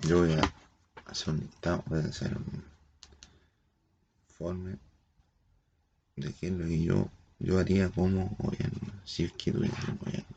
Yo 0.00 0.18
voy 0.18 0.32
a 0.32 0.40
hacer 1.06 1.34
un 1.34 1.50
voy 1.86 2.00
a 2.00 2.04
hacer 2.04 2.36
un 2.36 2.64
informe 4.28 4.78
de 6.16 6.32
qué 6.32 6.48
es 6.48 6.52
lo 6.52 6.64
que 6.64 6.82
yo, 6.82 7.08
yo 7.38 7.58
haría 7.58 7.88
como 7.90 8.34
gobierno, 8.38 8.92
si 9.04 9.24
es 9.24 9.32
que 9.32 9.52
tuviera 9.52 9.76
un 9.86 9.98
gobierno. 9.98 10.36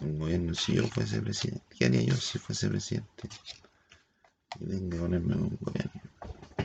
Un 0.00 0.18
gobierno 0.18 0.54
si 0.54 0.74
yo 0.74 0.86
fuese 0.88 1.20
presidente. 1.20 1.64
¿Qué 1.76 1.86
haría 1.86 2.02
yo 2.02 2.14
si 2.16 2.38
fuese 2.38 2.68
presidente? 2.68 3.28
Y 4.60 4.66
tengo 4.66 4.90
que 4.90 4.98
ponerme 4.98 5.34
un 5.34 5.58
gobierno. 5.60 6.02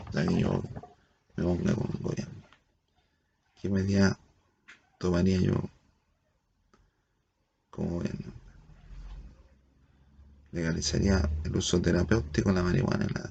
O 0.08 0.12
sea 0.12 0.26
que 0.26 0.40
yo 0.40 0.64
me 1.36 1.44
ponga 1.44 1.74
con 1.74 1.90
un 1.96 2.02
gobierno. 2.02 2.44
¿Qué 3.60 3.70
medida 3.70 4.20
tomaría 5.00 5.40
yo 5.40 5.70
como 7.78 7.92
gobierno? 8.00 8.34
Legalizaría 10.52 11.30
el 11.46 11.56
uso 11.56 11.80
terapéutico 11.80 12.50
de 12.50 12.56
la 12.56 12.64
marihuana 12.64 13.06
en 13.06 13.14
la 13.14 13.30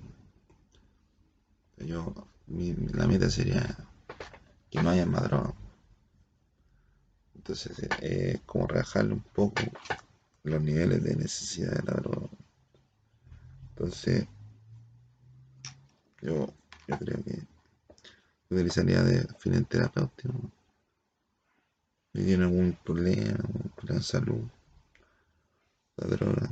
yo, 1.84 2.14
mi, 2.46 2.74
la 2.74 3.06
meta 3.06 3.28
sería 3.28 3.76
que 4.70 4.82
no 4.82 4.90
haya 4.90 5.04
más. 5.04 5.30
Entonces, 7.34 7.78
es 7.78 7.88
eh, 8.00 8.40
como 8.46 8.66
rebajarle 8.66 9.12
un 9.12 9.20
poco 9.20 9.62
los 10.42 10.62
niveles 10.62 11.02
de 11.02 11.16
necesidad 11.16 11.72
de 11.72 11.82
la 11.82 11.98
droga. 11.98 12.28
Entonces, 13.70 14.26
yo, 16.22 16.46
yo 16.88 16.98
creo 16.98 17.22
que 17.22 17.46
utilizaría 18.48 19.02
de 19.02 19.26
fines 19.38 19.68
terapéuticos. 19.68 20.55
Si 22.16 22.24
tiene 22.24 22.44
algún 22.44 22.72
problema, 22.82 23.32
algún 23.32 23.70
problema 23.76 23.98
de 23.98 24.02
salud, 24.02 24.48
la 25.98 26.06
droga. 26.06 26.50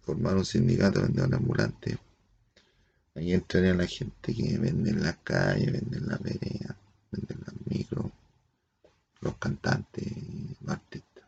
Formar 0.00 0.38
un 0.38 0.44
sindicato 0.46 1.00
de 1.00 1.08
vendedores 1.08 1.36
ambulantes. 1.38 1.98
Ahí 3.14 3.34
entraría 3.34 3.74
la 3.74 3.86
gente 3.86 4.34
que 4.34 4.58
vende 4.58 4.88
en 4.88 5.02
la 5.02 5.12
calle, 5.22 5.70
vende 5.70 5.98
en 5.98 6.08
la 6.08 6.16
vereda, 6.16 6.74
vende 7.10 7.34
en 7.34 7.40
las 7.40 7.66
micro, 7.66 8.10
los 9.20 9.36
cantantes, 9.36 10.06
los 10.62 10.72
artistas. 10.72 11.24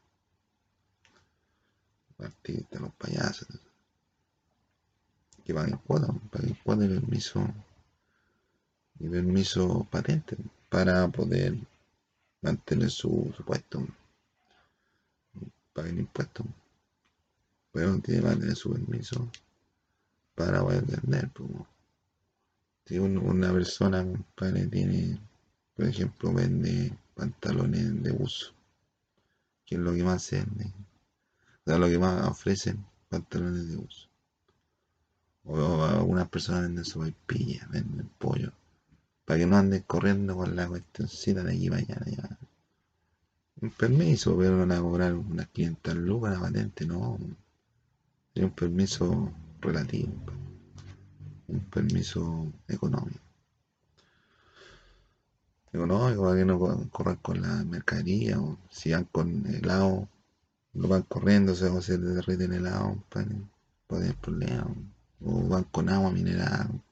Los 2.17 2.29
artistas, 2.29 2.81
los 2.81 2.95
payasos. 2.95 3.49
Que 5.45 5.53
paguen 5.53 5.77
cuotas, 5.77 6.09
paguen 6.31 6.57
cuotas 6.65 6.87
y 6.87 6.89
permiso, 6.89 7.47
y 8.99 9.09
permiso 9.09 9.87
patente 9.91 10.37
para 10.69 11.09
poder 11.09 11.57
mantener 12.43 12.91
su, 12.91 13.33
su 13.37 13.45
puesto. 13.45 13.87
Paguen 15.73 15.99
impuestos 15.99 16.47
pero 17.75 17.99
tiene 17.99 18.23
que 18.23 18.37
tener 18.37 18.55
su 18.55 18.73
permiso 18.73 19.29
para 20.37 20.63
poder 20.63 20.85
vender. 20.87 21.29
Si 22.87 22.99
una 22.99 23.53
persona, 23.53 24.05
compadre, 24.05 24.69
tiene, 24.69 25.19
por 25.75 25.87
ejemplo, 25.87 26.33
vende 26.33 26.97
pantalones 27.17 28.01
de 28.01 28.13
uso, 28.13 28.53
que 29.67 29.75
es 29.75 29.81
lo 29.81 29.93
que 29.93 30.05
más 30.05 30.23
se 30.23 30.37
vende, 30.37 30.73
lo 31.65 31.89
que 31.89 31.99
más 31.99 32.29
ofrecen, 32.29 32.87
pantalones 33.09 33.69
de 33.69 33.77
uso. 33.77 34.09
O, 35.43 35.85
algunas 35.85 36.29
personas 36.29 36.63
venden 36.63 37.17
pilla, 37.27 37.67
venden 37.73 38.09
pollo, 38.19 38.53
para 39.25 39.39
que 39.39 39.47
no 39.47 39.57
anden 39.57 39.83
corriendo 39.83 40.37
con 40.37 40.55
la 40.55 40.69
cuestioncita 40.69 41.43
de 41.43 41.53
aquí 41.53 41.71
para 41.71 41.83
allá. 41.83 42.39
Un 43.61 43.71
permiso, 43.71 44.37
pero 44.37 44.59
van 44.59 44.73
a 44.73 44.81
cobrar 44.81 45.15
unas 45.15 45.49
500 45.49 45.95
lucas 45.97 46.33
la 46.35 46.41
patente, 46.41 46.87
no 46.87 47.19
es 48.35 48.43
un 48.43 48.51
permiso 48.51 49.33
relativo, 49.61 50.13
un 51.49 51.61
permiso 51.71 52.53
económico. 52.69 53.21
Económico 55.73 56.23
para 56.23 56.37
que 56.37 56.45
no 56.45 56.59
corran 56.91 57.17
con 57.17 57.43
la 57.43 57.65
mercadería 57.65 58.41
o 58.41 58.59
si 58.71 58.93
van 58.93 59.05
con 59.05 59.47
helado, 59.47 60.09
no 60.75 60.89
van 60.89 61.03
corriendo, 61.03 61.55
se, 61.55 61.83
se 61.83 61.99
derriten 61.99 62.53
helado, 62.53 63.03
puede 63.09 63.29
haber 63.89 64.17
problemas. 64.17 64.67
O 65.21 65.49
van 65.49 65.65
con 65.65 65.89
agua 65.89 66.11
mineral, 66.11 66.83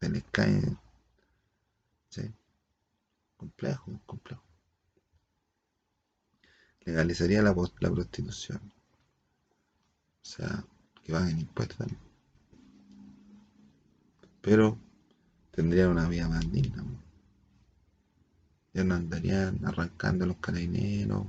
se 0.00 0.08
les 0.08 0.24
cae. 0.32 0.76
Complejo, 3.36 4.00
complejo. 4.06 4.42
Legalizaría 6.84 7.42
la, 7.42 7.54
la 7.80 7.90
prostitución. 7.90 8.60
O 10.22 10.26
sea, 10.26 10.64
que 11.02 11.12
en 11.12 11.40
impuestos 11.40 11.78
también. 11.78 12.00
Pero 14.40 14.78
tendrían 15.50 15.90
una 15.90 16.08
vida 16.08 16.28
más 16.28 16.50
digna. 16.50 16.84
Ya 18.72 18.84
no 18.84 18.94
andarían 18.94 19.64
arrancando 19.64 20.26
los 20.26 20.36
carabineros 20.38 21.26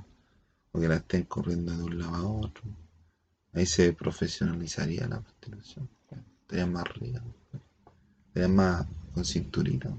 o 0.72 0.80
que 0.80 0.88
la 0.88 0.96
estén 0.96 1.24
corriendo 1.24 1.76
de 1.76 1.84
un 1.84 1.98
lado 1.98 2.14
a 2.14 2.26
otro. 2.26 2.64
Ahí 3.52 3.66
se 3.66 3.92
profesionalizaría 3.92 5.06
la 5.08 5.20
prostitución. 5.20 5.88
Estarían 6.42 6.72
más 6.72 6.84
ricas. 6.94 7.22
Estarían 8.28 8.54
más 8.54 8.86
con 9.14 9.24
cinturita. 9.24 9.90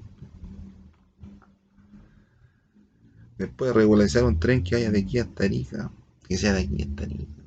Después 3.38 3.74
regularizar 3.74 4.24
un 4.24 4.40
tren 4.40 4.64
que 4.64 4.76
vaya 4.76 4.92
de 4.92 5.00
aquí 5.00 5.20
hasta 5.20 5.44
Arica. 5.44 5.92
Que 6.28 6.38
sea 6.38 6.54
de 6.54 6.62
aquí 6.62 6.82
hasta 6.82 7.04
Arica 7.04 7.38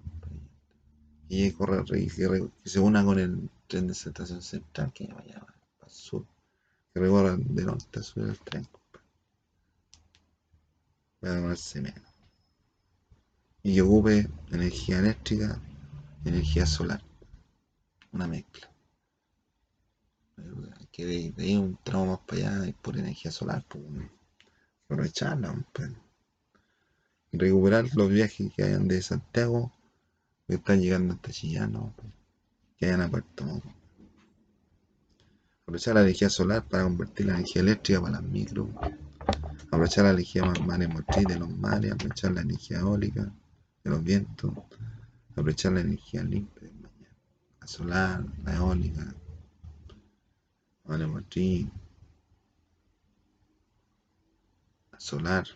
y 1.31 1.53
correr 1.53 1.85
que, 1.85 2.51
se 2.65 2.81
una 2.81 3.05
con 3.05 3.17
el 3.21 3.49
tren 3.69 3.87
de 3.87 3.93
estación 3.93 4.43
central 4.43 4.93
que 4.93 5.07
vaya 5.07 5.47
el 5.81 5.91
sur 5.91 6.27
que 6.93 6.99
recorra 6.99 7.37
de 7.37 7.65
norte 7.65 8.01
a 8.01 8.03
sur 8.03 8.29
el 8.29 8.39
tren 8.41 8.67
para 11.21 11.35
demorarse 11.35 11.81
menos 11.81 12.03
y 13.63 13.75
que 13.75 13.83
ocupe 13.83 14.29
energía 14.51 14.99
eléctrica 14.99 15.61
y 16.25 16.31
energía 16.31 16.67
solar. 16.67 17.03
Una 18.11 18.27
mezcla. 18.27 18.69
Que 20.91 21.05
de, 21.37 21.59
un 21.59 21.79
tramo 21.85 22.07
más 22.07 22.21
para 22.27 22.57
allá 22.57 22.67
y 22.69 22.73
por 22.73 22.97
energía 22.97 23.31
solar 23.31 23.63
pues, 23.69 23.85
aprovecharla 24.91 25.55
pues. 25.73 25.91
recuperar 27.31 27.85
los 27.95 28.11
viajes 28.11 28.53
que 28.53 28.65
hayan 28.65 28.89
de 28.89 29.01
Santiago 29.01 29.73
que 30.49 30.57
están 30.57 30.81
llegando 30.81 31.15
hasta 31.15 31.31
Chillano, 31.31 31.95
que 32.77 32.87
hayan 32.87 33.03
apartado. 33.03 33.63
Aprovechar 35.63 35.95
la 35.95 36.03
energía 36.03 36.29
solar 36.29 36.67
para 36.67 36.83
convertir 36.83 37.27
la 37.27 37.35
energía 37.35 37.63
eléctrica 37.63 38.01
para 38.01 38.15
las 38.15 38.23
micro. 38.25 38.69
Aprovechar 39.69 40.07
la 40.07 40.11
energía 40.11 40.45
maremotriz 40.67 41.25
de 41.25 41.39
los 41.39 41.49
mares, 41.49 41.93
aprovechar 41.93 42.33
la 42.33 42.41
energía 42.41 42.81
eólica 42.81 43.33
de 43.85 43.91
los 43.91 44.03
vientos, 44.03 44.53
aprovechar 45.31 45.73
la 45.73 45.83
energía 45.83 46.25
limpia 46.25 46.69
la 47.61 47.67
solar, 47.67 48.25
la 48.45 48.57
eólica, 48.57 49.05
la 49.05 49.15
maremotriz, 50.85 51.69
la 54.90 54.90
solar, 55.01 55.47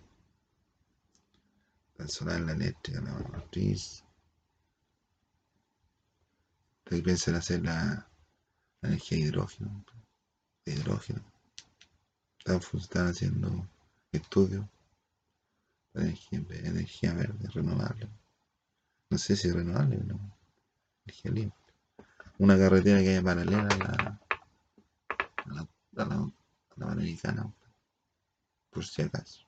la 1.98 2.08
solar, 2.08 2.40
la 2.40 2.52
eléctrica, 2.52 3.00
la 3.02 3.12
maremotriz, 3.12 4.02
Ustedes 6.78 7.02
piensan 7.02 7.34
hacer 7.34 7.62
la, 7.62 8.06
energía 8.82 9.18
hidrógeno, 9.18 9.84
de 10.64 10.74
hidrógeno. 10.74 11.22
Están, 12.44 13.08
haciendo 13.08 13.66
estudios 14.12 14.66
de 15.94 16.18
energía, 16.62 17.14
verde, 17.14 17.48
renovable. 17.54 18.08
No 19.08 19.16
sé 19.16 19.34
si 19.36 19.48
es 19.48 19.54
renovable 19.54 19.96
o 19.96 20.04
no. 20.04 20.36
Energía 21.06 21.30
limpia. 21.30 21.74
Una 22.38 22.58
carretera 22.58 23.00
que 23.00 23.10
haya 23.10 23.22
paralela 23.22 23.68
a 23.68 23.76
la, 23.78 24.20
a 25.36 25.54
la, 25.54 25.68
a 25.96 26.04
la, 26.04 26.32
Panamericana, 26.76 27.50
por 28.74 28.84
si 28.84 29.02
acaso. 29.02 29.40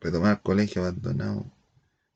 Retomar 0.00 0.42
colegio 0.42 0.82
abandonado 0.82 1.44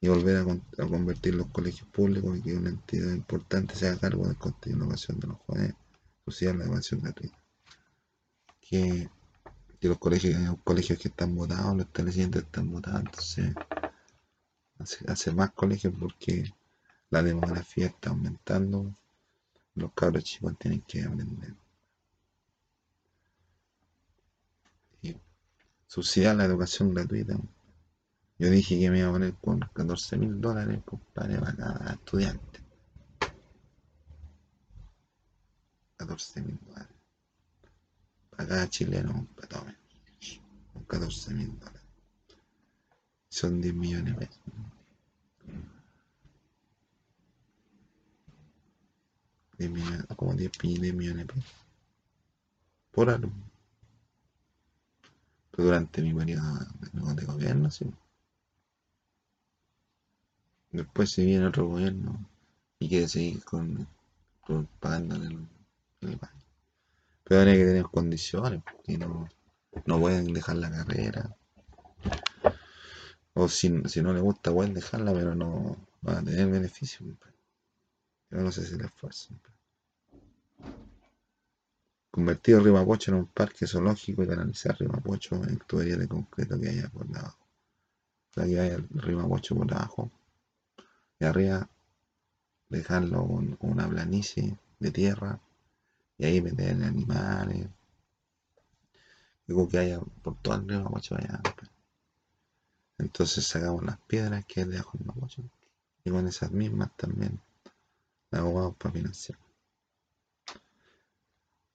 y 0.01 0.09
volver 0.09 0.37
a, 0.39 0.87
convertir 0.87 1.35
los 1.35 1.49
colegios 1.49 1.87
públicos 1.91 2.39
y 2.39 2.43
que 2.43 2.55
una 2.55 2.71
entidad 2.71 3.13
importante 3.13 3.75
se 3.75 3.87
haga 3.89 4.01
cargo 4.01 4.27
del 4.27 4.37
coste 4.37 4.71
de 4.71 4.77
innovación 4.77 5.21
de 5.21 5.29
los 5.29 5.39
jóvenes, 5.41 5.75
social, 6.25 6.59
la 6.59 6.65
educación 6.65 7.01
gratuita. 7.03 7.39
Que, 8.61 9.11
que 9.79 9.89
los 9.89 9.99
colegios, 9.99 10.41
los 10.41 10.59
colegios 10.65 10.99
que 10.99 11.09
están 11.09 11.35
votados, 11.37 11.77
los 11.77 11.87
establecimientos 11.87 12.43
están 12.43 12.71
votados, 12.71 13.01
entonces 13.01 13.55
hacer 15.07 15.35
más 15.35 15.51
colegios 15.53 15.93
porque 15.99 16.51
la 17.11 17.23
demografía 17.23 17.87
está 17.87 18.11
aumentando, 18.11 18.95
los 19.75 19.93
cabros 19.93 20.25
chicos 20.25 20.57
tienen 20.59 20.81
que 20.83 21.03
aprender. 21.03 21.55
Subsidiar 25.91 26.37
la 26.37 26.45
educación 26.45 26.95
gratuita. 26.95 27.37
Yo 28.39 28.49
dije 28.49 28.79
que 28.79 28.91
me 28.91 29.01
iba 29.01 29.09
a 29.09 29.13
poner 29.13 29.35
con 29.35 29.59
14 29.59 30.17
mil 30.19 30.41
dólares, 30.41 30.81
compadre, 30.85 31.39
para 31.41 31.57
cada 31.57 31.93
estudiante. 31.95 32.61
14 35.97 36.43
mil 36.43 36.59
dólares. 36.65 36.97
Para 38.31 38.49
cada 38.49 38.71
chileno, 38.71 39.13
compadre, 39.13 39.77
con 40.73 40.85
14 40.85 41.35
mil 41.35 41.59
dólares. 41.59 41.83
Son 43.29 43.61
10 43.61 43.75
millones 43.75 44.17
de 44.17 44.27
pesos. 44.27 44.43
10 49.59 49.71
millones, 49.73 50.07
como 50.17 50.35
10, 50.35 50.53
10 50.63 50.95
millones 50.95 51.27
de 51.27 51.35
pesos. 51.35 51.53
Por 52.93 53.11
alumno. 53.11 53.50
Pero 55.61 55.73
durante 55.73 56.01
mi 56.01 56.15
periodo 56.15 57.15
de, 57.15 57.27
gobierno. 57.27 57.69
Después 60.73 61.11
si 61.11 61.27
viene 61.27 61.49
otro 61.49 61.67
gobierno 61.67 62.27
y 62.79 62.89
quiere 62.89 63.07
seguir 63.07 63.45
con, 63.45 63.87
pagándole 64.81 65.27
el, 65.27 65.49
el 66.01 66.17
baño. 66.17 66.43
Pero 67.25 67.43
hay 67.43 67.59
que 67.59 67.65
tener 67.67 67.85
condiciones, 67.85 68.63
porque 68.63 68.97
no, 68.97 69.29
no 69.85 70.01
pueden 70.01 70.33
dejar 70.33 70.57
la 70.57 70.71
carrera. 70.71 71.37
O 73.35 73.47
si, 73.47 73.83
si 73.87 74.01
no 74.01 74.15
le 74.15 74.21
gusta 74.21 74.55
pueden 74.55 74.73
dejarla, 74.73 75.13
pero 75.13 75.35
no 75.35 75.77
van 76.01 76.17
a 76.17 76.25
tener 76.25 76.49
beneficio. 76.49 77.05
Yo 78.31 78.39
no 78.39 78.51
sé 78.51 78.65
si 78.65 78.79
le 78.79 78.87
esfuerzan. 78.87 79.39
Convertir 82.21 82.57
el 82.57 82.65
Rimapocho 82.65 83.13
en 83.13 83.17
un 83.17 83.27
parque 83.29 83.67
zoológico 83.67 84.23
y 84.23 84.27
canalizar 84.27 84.77
Rimapocho 84.79 85.37
en 85.37 85.59
tubería 85.61 85.97
de 85.97 86.07
concreto 86.07 86.61
que 86.61 86.69
haya 86.69 86.87
por 86.91 87.07
debajo. 87.07 87.39
O 88.29 88.35
sea, 88.35 88.45
que 88.45 88.61
haya 88.61 88.75
el 88.75 88.85
por 88.85 89.67
debajo. 89.67 90.11
Y 91.19 91.25
arriba 91.25 91.67
dejarlo 92.69 93.27
con 93.27 93.57
una 93.71 93.89
planicie 93.89 94.55
de 94.79 94.91
tierra 94.91 95.41
y 96.19 96.27
ahí 96.27 96.43
meter 96.43 96.85
animales. 96.85 97.69
Digo 99.47 99.67
que 99.67 99.79
haya 99.79 100.01
por 100.23 100.37
todo 100.43 100.57
el 100.57 100.69
Rimapocho 100.69 101.15
allá. 101.15 101.41
Entonces 102.99 103.47
sacamos 103.47 103.83
las 103.83 103.97
piedras 103.97 104.45
que 104.45 104.61
hay 104.61 104.67
debajo 104.67 104.99
del 104.99 105.07
Rimapocho 105.07 105.43
y 106.05 106.11
con 106.11 106.29
esas 106.29 106.51
mismas 106.53 106.95
también 106.99 107.41
la 108.31 108.41
abogamos 108.41 108.77
para 108.77 108.93
financiar. 108.93 109.39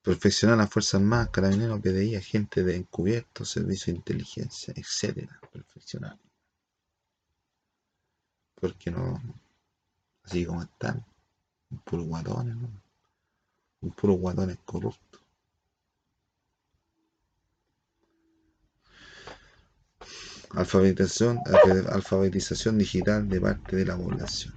Perfeccionar 0.06 0.56
las 0.56 0.70
Fuerzas 0.70 1.00
Armadas, 1.00 1.30
Carabineros, 1.30 1.80
PDI, 1.80 2.14
agentes 2.14 2.64
de 2.64 2.76
encubierto, 2.76 3.44
servicio 3.44 3.92
de 3.92 3.96
inteligencia, 3.98 4.72
etcétera. 4.76 5.40
Perfeccionar. 5.52 6.16
Porque 8.54 8.92
no, 8.92 9.20
así 10.22 10.46
como 10.46 10.62
están, 10.62 11.04
un 11.72 11.78
puro 11.78 12.04
guatones, 12.04 12.54
¿no? 12.54 12.70
Un 13.80 13.90
puro 13.90 14.12
guatones 14.12 14.58
corruptos. 14.64 15.20
Alfabetización, 20.50 21.40
alfabetización 21.90 22.78
digital 22.78 23.28
de 23.28 23.40
parte 23.40 23.74
de 23.74 23.86
la 23.86 23.96
población. 23.96 24.54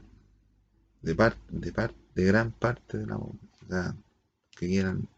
De 1.01 1.15
parte, 1.15 1.41
de 1.49 1.73
parte, 1.73 1.97
de 2.13 2.23
gran 2.23 2.51
parte 2.51 2.99
de 2.99 3.07
la 3.07 3.17
población. 3.17 3.49
O 3.63 3.67
sea, 3.67 3.95
que 4.51 4.67
quieran 4.67 5.09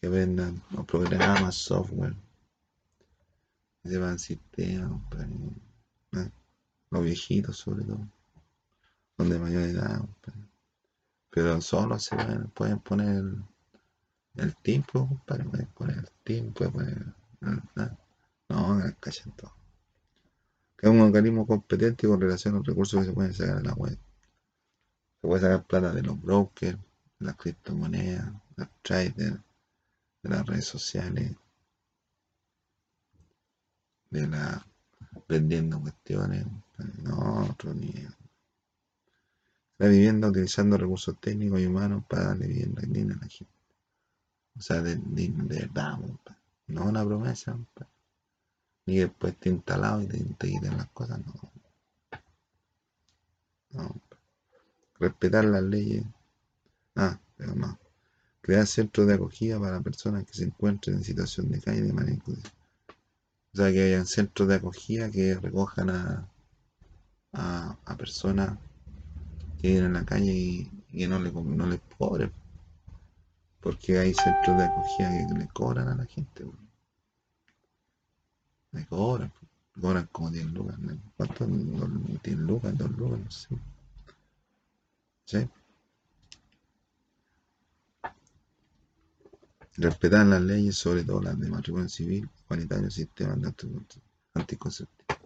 que 0.00 0.08
aprendan 0.08 0.62
los 0.70 0.86
programas, 0.86 1.54
software, 1.54 2.14
sepan 3.84 4.18
sistemas, 4.18 5.00
¿eh? 6.12 6.30
los 6.90 7.04
viejitos 7.04 7.58
sobre 7.58 7.84
todo, 7.84 8.08
los 9.18 9.28
de 9.28 9.38
mayor 9.38 9.62
edad, 9.62 10.02
pero 11.30 11.60
solo 11.60 11.98
se 11.98 12.16
pueden, 12.54 12.78
poner 12.80 13.24
el, 14.36 14.56
tiempo, 14.56 15.20
pueden 15.26 15.50
poner 15.74 15.98
el 15.98 16.10
tiempo, 16.24 16.70
poner, 16.70 17.06
no, 17.40 17.62
no, 18.48 18.94
callen 19.00 19.32
todo. 19.36 19.52
Que 20.76 20.86
es 20.86 20.92
un 20.92 21.00
organismo 21.00 21.46
competente 21.46 22.08
con 22.08 22.20
relación 22.20 22.54
a 22.54 22.58
los 22.58 22.66
recursos 22.66 23.00
que 23.00 23.06
se 23.06 23.12
pueden 23.12 23.34
sacar 23.34 23.58
en 23.58 23.64
la 23.64 23.74
web. 23.74 23.98
Se 25.20 25.28
puede 25.28 25.42
sacar 25.42 25.66
plata 25.66 25.92
de 25.92 26.02
los 26.02 26.20
brokers, 26.20 26.78
las 27.18 27.36
criptomonedas, 27.36 28.32
los 28.56 28.68
traders, 28.82 29.38
de 30.22 30.30
las 30.30 30.46
redes 30.46 30.66
sociales, 30.66 31.36
de 34.10 34.26
la 34.26 34.66
vendiendo 35.28 35.80
cuestiones, 35.80 36.46
no, 37.02 37.46
otro 37.50 37.74
nivel. 37.74 38.14
La 39.78 39.88
vivienda 39.88 40.28
utilizando 40.28 40.76
recursos 40.76 41.18
técnicos 41.20 41.60
y 41.60 41.66
humanos 41.66 42.04
para 42.08 42.26
darle 42.26 42.48
vivienda 42.48 42.82
digna 42.86 43.14
a 43.14 43.24
la 43.24 43.28
gente. 43.28 43.54
O 44.58 44.60
sea, 44.60 44.82
de, 44.82 44.96
de, 44.96 45.30
verdad, 45.60 45.98
no 46.66 46.84
una 46.84 47.04
promesa, 47.04 47.56
ni 48.86 48.94
que 48.94 49.00
después 49.00 49.36
te 49.38 49.48
instalado 49.48 50.02
y 50.02 50.06
te, 50.06 50.18
te 50.34 50.70
las 50.70 50.88
cosas, 50.88 51.20
no. 51.24 51.34
no. 53.70 54.00
Respetar 54.98 55.44
las 55.46 55.62
leyes. 55.62 56.04
Ah, 56.94 57.18
pero 57.36 57.54
no 57.54 57.78
crear 58.40 58.66
centros 58.66 59.06
de 59.06 59.14
acogida 59.14 59.60
para 59.60 59.80
personas 59.80 60.24
que 60.24 60.34
se 60.34 60.44
encuentren 60.44 60.96
en 60.96 61.04
situación 61.04 61.50
de 61.50 61.60
calle 61.60 61.82
de 61.82 61.92
manera 61.92 62.14
inclusiva. 62.14 62.50
O 63.52 63.56
sea, 63.56 63.72
que 63.72 63.82
hayan 63.82 64.06
centros 64.06 64.48
de 64.48 64.54
acogida 64.56 65.10
que 65.10 65.34
recojan 65.34 65.90
a, 65.90 66.28
a, 67.32 67.96
personas 67.96 68.58
que 69.60 69.68
viven 69.68 69.86
en 69.86 69.92
la 69.94 70.04
calle 70.04 70.32
y, 70.32 70.70
que 70.90 71.08
no, 71.08 71.18
le, 71.18 71.32
no 71.32 71.66
les 71.66 71.80
cobren. 71.98 72.32
Porque 73.60 73.98
hay 73.98 74.14
centros 74.14 74.56
de 74.56 74.64
acogida 74.64 75.28
que 75.28 75.38
le 75.38 75.48
cobran 75.48 75.88
a 75.88 75.96
la 75.96 76.06
gente. 76.06 76.44
Le 78.72 78.86
cobran. 78.86 79.32
Cobran 79.80 80.08
como 80.12 80.30
10 80.30 80.46
lucas. 80.46 80.76
¿Cuánto? 81.16 81.46
10 81.46 82.38
lucas, 82.38 82.78
2 82.78 82.90
lucas, 82.92 83.18
no 83.18 83.30
sé. 83.30 83.48
¿Sí? 85.26 85.48
Respetar 89.76 90.26
las 90.26 90.42
leyes, 90.42 90.76
sobre 90.76 91.04
todo 91.04 91.22
las 91.22 91.38
de 91.38 91.48
matrimonio 91.48 91.88
civil, 91.88 92.28
humanitario, 92.48 92.90
sistema 92.90 93.36
anticonceptivo. 94.34 95.20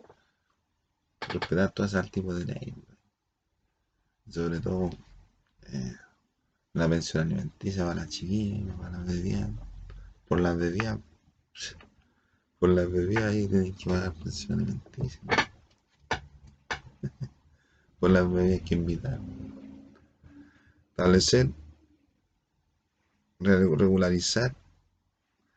Respetar 1.29 1.73
todo 1.73 1.87
ese 1.87 2.03
tipo 2.11 2.35
de 2.35 2.45
leyes. 2.45 2.75
Sobre 4.29 4.61
todo 4.61 4.91
eh, 5.63 5.97
la 6.75 6.89
pensión 6.89 7.27
alimenticia 7.27 7.85
para 7.85 8.03
las 8.03 8.09
chiquillas, 8.11 8.77
para 8.77 8.99
las 8.99 9.07
bebidas. 9.07 9.51
Por 10.29 10.41
las 10.41 10.57
bebidas, 10.57 10.99
por 12.59 12.69
las 12.71 12.91
bebidas 12.91 13.25
ahí 13.25 13.49
que 13.49 13.75
pagar 13.87 14.13
pensión 14.13 14.61
alimenticia. 14.61 15.21
por 17.99 18.11
las 18.11 18.31
bebidas 18.31 18.61
que 18.63 18.75
invitar. 18.75 19.21
Establecer 20.91 21.51
regularizar 23.41 24.55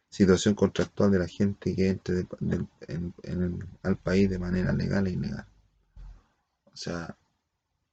situación 0.09 0.55
contractual 0.55 1.11
de 1.11 1.19
la 1.19 1.27
gente 1.27 1.75
que 1.75 1.89
entre 1.89 2.27
al 3.83 3.97
país 3.97 4.29
de 4.29 4.39
manera 4.39 4.73
legal 4.73 5.07
e 5.07 5.11
ilegal. 5.11 5.45
O 6.65 6.75
sea, 6.75 7.15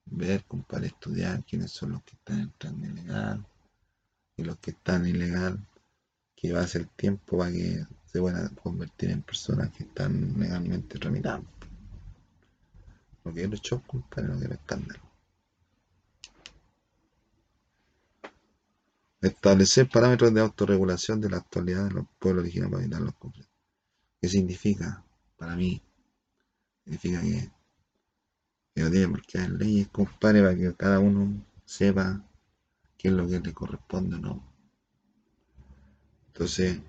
ver, 0.07 0.45
para 0.69 0.87
estudiar 0.87 1.45
quiénes 1.45 1.71
son 1.73 1.93
los 1.93 2.03
que 2.03 2.15
están 2.17 2.41
entrando 2.41 2.87
ilegal 2.87 3.47
y 4.37 4.45
los 4.45 4.59
que 4.59 4.73
están 4.73 5.07
ilegal, 5.07 5.59
que 6.35 6.53
va 6.53 6.61
a 6.61 6.67
ser 6.67 6.87
tiempo 6.87 7.39
para 7.39 7.53
que 7.53 7.87
se 8.07 8.21
puedan 8.21 8.55
convertir 8.57 9.11
en 9.11 9.23
personas 9.23 9.71
que 9.71 9.85
están 9.85 10.39
legalmente 10.39 10.99
tramitando. 10.99 11.49
No 13.25 13.33
quiero 13.33 13.57
shock, 13.57 13.87
compadre, 13.87 14.29
no 14.29 14.39
quiero 14.39 14.55
escándalo. 14.55 15.14
Establecer 19.25 19.89
parámetros 19.89 20.35
de 20.35 20.41
autorregulación 20.41 21.21
de 21.21 21.31
la 21.31 21.39
actualidad 21.39 21.89
de 21.89 21.95
los 21.95 22.07
pueblos 22.19 22.43
originarios 22.43 22.73
para 22.73 22.83
evitar 22.85 23.01
los 23.01 23.15
conflictos. 23.15 23.55
¿Qué 24.21 24.29
significa? 24.29 25.03
Para 25.37 25.57
mí, 25.57 25.83
significa 26.85 27.21
que, 27.23 27.51
no 28.83 28.91
tiene 28.91 29.09
por 29.09 29.51
leyes, 29.51 29.89
compadre, 29.89 30.43
para 30.43 30.57
que 30.57 30.75
cada 30.75 30.99
uno 30.99 31.43
sepa 31.65 32.23
qué 32.99 33.09
es 33.09 33.15
lo 33.15 33.27
que 33.27 33.41
le 33.41 33.53
corresponde 33.53 34.17
o 34.17 34.19
no. 34.19 34.45
Entonces, 36.29 36.81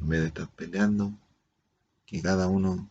en 0.00 0.08
vez 0.08 0.20
de 0.20 0.26
estar 0.26 0.48
peleando, 0.50 1.12
que 2.04 2.20
cada 2.20 2.48
uno 2.48 2.90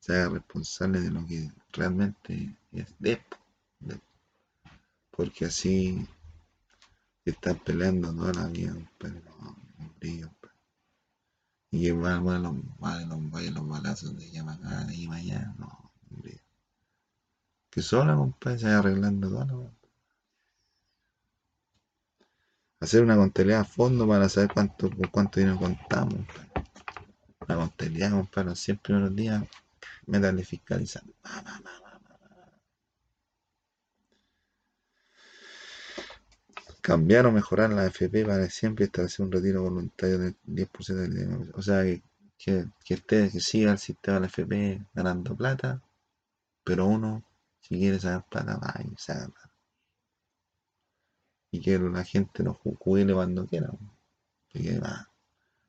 se 0.00 0.14
haga 0.14 0.30
responsable 0.30 1.00
de 1.00 1.10
lo 1.10 1.26
que 1.26 1.50
realmente 1.72 2.56
es 2.72 2.86
de 2.98 3.20
porque 5.10 5.44
así 5.44 6.08
están 7.24 7.56
peleando 7.58 8.12
toda 8.14 8.32
la 8.32 8.46
vida, 8.48 8.72
no 8.72 8.86
Y 11.70 11.82
que 11.82 11.92
van 11.92 12.28
a 12.28 12.38
los, 12.38 12.54
van 12.78 13.08
los, 13.08 13.30
vayan 13.30 13.54
los 13.54 13.68
balazos 13.68 14.16
de 14.16 14.30
llama 14.30 14.54
acá 14.54 14.86
y 14.92 15.06
mañana. 15.06 15.54
No, 15.58 15.92
hombre. 16.10 16.40
Que 17.70 17.80
sola, 17.80 18.16
compadre, 18.16 18.58
se 18.58 18.66
va 18.66 18.78
arreglando 18.78 19.30
todo. 19.30 19.72
Hacer 22.80 23.02
una 23.02 23.16
contabilidad 23.16 23.60
a 23.60 23.64
fondo 23.64 24.08
para 24.08 24.28
saber 24.28 24.50
cuánto, 24.52 24.90
por 24.90 25.10
cuánto 25.10 25.38
dinero 25.38 25.58
contamos. 25.58 26.14
Compadre. 26.14 26.52
La 27.46 27.56
contabilidad, 27.56 28.10
compadre, 28.10 28.50
los 28.50 28.58
100 28.58 28.78
primeros 28.78 29.14
días, 29.14 29.44
métale 30.06 30.44
fiscalizar. 30.44 31.04
Cambiar 36.82 37.26
o 37.26 37.32
mejorar 37.32 37.70
la 37.70 37.86
FP 37.86 38.26
para 38.26 38.50
siempre 38.50 38.84
establecer 38.86 39.24
un 39.24 39.32
retiro 39.32 39.62
voluntario 39.62 40.18
del 40.18 40.36
10% 40.44 41.00
del 41.00 41.14
dinero. 41.14 41.52
O 41.54 41.62
sea, 41.62 41.82
que, 41.84 42.02
que, 42.36 42.66
que, 42.84 42.96
que 43.30 43.40
siga 43.40 43.72
el 43.72 43.78
sistema 43.78 44.16
de 44.16 44.20
la 44.22 44.26
FP 44.26 44.86
ganando 44.92 45.36
plata, 45.36 45.80
pero 46.64 46.86
uno, 46.86 47.22
si 47.60 47.78
quiere 47.78 48.00
sacar 48.00 48.28
plata, 48.28 48.56
va 48.56 48.74
y 48.82 48.92
saca 48.96 49.28
plata. 49.28 49.50
Y 51.52 51.60
que 51.60 51.78
la 51.78 52.04
gente 52.04 52.42
no 52.42 52.54
jubile 52.54 53.14
cuando 53.14 53.46
quiera. 53.46 53.70
Que, 54.48 54.78
va. 54.80 55.08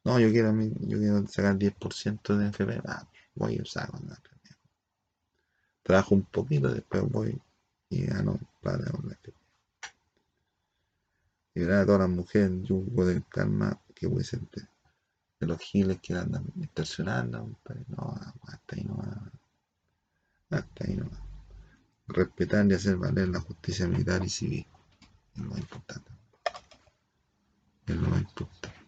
No, 0.04 0.20
yo 0.20 0.32
quiero, 0.32 0.52
yo 0.60 0.98
quiero 0.98 1.28
sacar 1.28 1.58
10% 1.58 2.38
de 2.38 2.48
FP, 2.48 2.82
va, 2.82 3.08
voy 3.36 3.62
y 3.62 3.66
saco 3.66 4.00
la 4.08 4.16
FP. 4.16 4.50
Trabajo 5.84 6.16
un 6.16 6.24
poquito, 6.24 6.74
después 6.74 7.04
voy 7.04 7.40
y 7.90 8.06
gano 8.06 8.40
plata 8.62 8.92
Y 11.56 11.64
a 11.64 11.86
todas 11.86 12.02
las 12.02 12.10
mujeres 12.10 12.52
yugo 12.64 13.06
del 13.06 13.26
calma 13.28 13.80
que 13.94 14.10
puede 14.10 14.24
ser 14.26 14.42
de, 14.50 14.64
de 15.40 15.48
los 15.48 15.60
giles 15.60 16.00
que 16.02 16.16
andan 16.16 16.46
estacionando. 16.62 17.58
No, 17.88 18.16
hasta 18.48 18.76
ahí 18.76 18.84
no 18.84 18.98
va. 18.98 19.32
Hasta 20.50 20.86
ahí 20.86 20.96
no 20.96 21.06
va. 21.06 21.20
Respetar 22.08 22.66
y 22.66 22.74
hacer 22.74 22.98
valer 22.98 23.30
la 23.30 23.40
justicia 23.40 23.88
militar 23.88 24.24
y 24.24 24.30
civil. 24.30 24.66
Es 25.36 25.42
lo 25.42 25.50
más 25.50 25.60
importante. 25.60 26.12
Es 27.86 27.96
lo 27.96 28.10
más 28.10 28.22
importante. 28.22 28.83